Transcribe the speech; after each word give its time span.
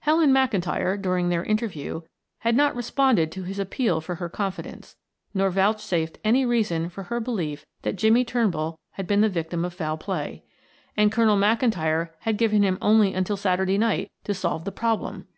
Helen 0.00 0.32
McIntyre, 0.32 1.00
during 1.00 1.28
their 1.28 1.44
interview, 1.44 2.00
had 2.38 2.56
not 2.56 2.74
responded 2.74 3.30
to 3.30 3.44
his 3.44 3.60
appeal 3.60 4.00
for 4.00 4.16
her 4.16 4.28
confidence, 4.28 4.96
nor 5.32 5.50
vouchsafed 5.50 6.18
any 6.24 6.44
reason 6.44 6.88
for 6.88 7.04
her 7.04 7.20
belief 7.20 7.64
that 7.82 7.94
Jimmie 7.94 8.24
Turnbull 8.24 8.80
had 8.94 9.06
been 9.06 9.20
the 9.20 9.28
victim 9.28 9.64
of 9.64 9.72
foul 9.72 9.96
play. 9.96 10.42
And 10.96 11.12
Colonel 11.12 11.36
McIntyre 11.36 12.08
had 12.22 12.38
given 12.38 12.64
him 12.64 12.78
only 12.82 13.14
until 13.14 13.36
Saturday 13.36 13.78
night 13.78 14.10
to 14.24 14.34
solve 14.34 14.64
the 14.64 14.72
problem! 14.72 15.28